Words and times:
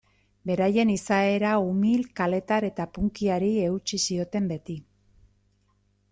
Beraien 0.49 0.91
izaera 0.91 1.49
umil, 1.65 2.07
kaletar 2.19 2.67
eta 2.69 2.87
punkyari 2.95 3.51
eutsi 3.67 3.99
zioten 4.07 4.47
beti. 4.53 4.79